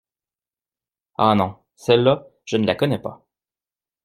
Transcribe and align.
Ah 1.19 1.35
non, 1.35 1.57
celle-là, 1.75 2.25
je 2.45 2.57
ne 2.57 2.65
la 2.65 2.73
connais 2.73 2.97
pas. 2.97 3.23